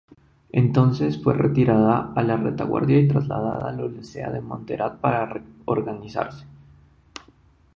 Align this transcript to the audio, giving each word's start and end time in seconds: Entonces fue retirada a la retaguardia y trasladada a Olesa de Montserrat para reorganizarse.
Entonces 0.51 1.21
fue 1.21 1.35
retirada 1.35 2.11
a 2.15 2.23
la 2.23 2.35
retaguardia 2.35 2.99
y 2.99 3.07
trasladada 3.07 3.69
a 3.69 3.83
Olesa 3.85 4.31
de 4.31 4.41
Montserrat 4.41 4.99
para 4.99 5.27
reorganizarse. 5.27 6.43